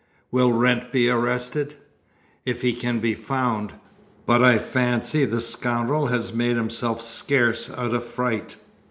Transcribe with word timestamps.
"Will 0.31 0.51
Wrent 0.51 0.91
be 0.91 1.09
arrested?" 1.09 1.75
"If 2.43 2.63
he 2.63 2.73
can 2.73 2.97
be 3.01 3.13
found; 3.13 3.73
but 4.25 4.41
I 4.43 4.57
fancy 4.57 5.25
the 5.25 5.39
scoundrel 5.39 6.07
has 6.07 6.33
made 6.33 6.55
himself 6.57 7.03
scarce 7.03 7.71
out 7.77 7.93
of 7.93 8.03
fright. 8.03 8.55